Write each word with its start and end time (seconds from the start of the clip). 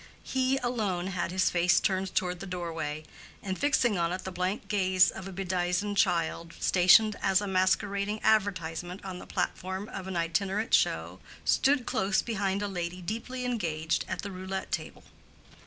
He 0.23 0.57
alone 0.63 1.05
had 1.05 1.29
his 1.31 1.51
face 1.51 1.79
turned 1.79 2.15
toward 2.15 2.39
the 2.39 2.47
doorway, 2.47 3.03
and 3.43 3.55
fixing 3.55 3.99
on 3.99 4.11
it 4.11 4.23
the 4.23 4.31
blank 4.31 4.67
gaze 4.67 5.11
of 5.11 5.27
a 5.27 5.31
bedizened 5.31 5.95
child 5.95 6.53
stationed 6.59 7.15
as 7.21 7.39
a 7.39 7.45
masquerading 7.45 8.19
advertisement 8.23 9.05
on 9.05 9.19
the 9.19 9.27
platform 9.27 9.87
of 9.89 10.07
an 10.07 10.17
itinerant 10.17 10.73
show, 10.73 11.19
stood 11.45 11.85
close 11.85 12.23
behind 12.23 12.63
a 12.63 12.67
lady 12.67 12.99
deeply 12.99 13.45
engaged 13.45 14.03
at 14.07 14.23
the 14.23 14.31
roulette 14.31 14.71
table. 14.71 15.03